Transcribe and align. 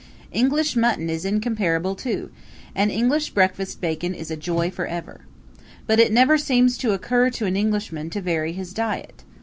English 0.31 0.75
mutton 0.75 1.11
is 1.11 1.25
incomparable, 1.25 1.93
too, 1.93 2.31
and 2.73 2.89
English 2.89 3.29
breakfast 3.35 3.79
bacon 3.81 4.15
is 4.15 4.31
a 4.31 4.35
joy 4.35 4.71
forever. 4.71 5.27
But 5.85 5.99
it 5.99 6.11
never 6.11 6.39
seems 6.39 6.75
to 6.79 6.93
occur 6.93 7.29
to 7.29 7.45
an 7.45 7.55
Englishman 7.55 8.09
to 8.09 8.19
vary 8.21 8.53
his 8.53 8.73
diet. 8.73 9.21